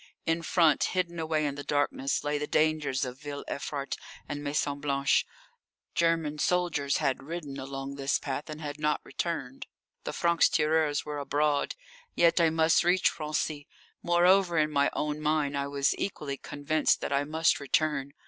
In 0.25 0.41
front, 0.41 0.83
hidden 0.85 1.19
away 1.19 1.45
in 1.45 1.53
the 1.53 1.63
darkness, 1.63 2.23
lay 2.23 2.39
the 2.39 2.47
dangers 2.47 3.05
of 3.05 3.19
Ville 3.21 3.45
Evrart 3.47 3.97
and 4.27 4.43
Maison 4.43 4.79
Blanche. 4.79 5.27
German 5.93 6.39
soldiers 6.39 6.97
had 6.97 7.21
ridden 7.21 7.59
along 7.59 7.93
this 7.97 8.17
path 8.17 8.49
and 8.49 8.59
had 8.61 8.79
not 8.79 8.99
returned; 9.03 9.67
the 10.03 10.11
francs 10.11 10.49
tireurs 10.49 11.05
were 11.05 11.19
abroad. 11.19 11.75
Yet 12.15 12.41
I 12.41 12.49
must 12.49 12.83
reach 12.83 13.13
Raincy. 13.19 13.67
Moreover, 14.01 14.57
in 14.57 14.71
my 14.71 14.89
own 14.93 15.21
mind, 15.21 15.55
I 15.55 15.67
was 15.67 15.93
equally 15.99 16.37
convinced 16.37 16.99
that 17.01 17.13
I 17.13 17.23
must 17.23 17.59
return. 17.59 18.13